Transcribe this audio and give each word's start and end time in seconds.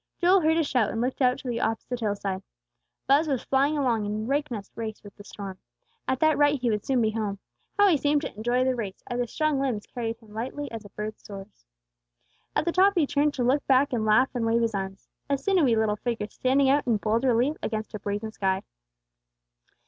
Joel 0.17 0.41
heard 0.41 0.57
a 0.57 0.63
shout, 0.63 0.89
and 0.89 0.99
looked 0.99 1.21
out 1.21 1.37
to 1.37 1.47
the 1.47 1.59
opposite 1.61 1.99
hillside. 1.99 2.41
Buz 3.07 3.27
was 3.27 3.43
flying 3.43 3.77
along 3.77 4.03
in 4.07 4.25
break 4.25 4.49
neck 4.49 4.65
race 4.73 5.03
with 5.03 5.15
the 5.15 5.23
storm. 5.23 5.59
At 6.07 6.19
that 6.21 6.39
rate 6.39 6.61
he 6.61 6.71
would 6.71 6.83
soon 6.83 7.01
be 7.03 7.11
home. 7.11 7.37
How 7.77 7.87
he 7.87 7.97
seemed 7.97 8.21
to 8.23 8.35
enjoy 8.35 8.63
the 8.63 8.73
race, 8.73 9.03
as 9.05 9.19
his 9.19 9.31
strong 9.31 9.59
limbs 9.59 9.85
carried 9.85 10.17
him 10.17 10.33
lightly 10.33 10.71
as 10.71 10.83
a 10.83 10.89
bird 10.89 11.19
soars! 11.19 11.67
At 12.55 12.65
the 12.65 12.71
top 12.71 12.93
he 12.95 13.05
turned 13.05 13.35
to 13.35 13.43
look 13.43 13.63
back 13.67 13.93
and 13.93 14.03
laugh 14.03 14.29
and 14.33 14.43
wave 14.43 14.63
his 14.63 14.73
arms, 14.73 15.07
a 15.29 15.37
sinewy 15.37 15.75
little 15.75 15.97
figure 15.97 16.25
standing 16.31 16.67
out 16.67 16.87
in 16.87 16.97
bold 16.97 17.23
relief 17.23 17.57
against 17.61 17.93
a 17.93 17.99
brazen 17.99 18.31
sky. 18.31 18.63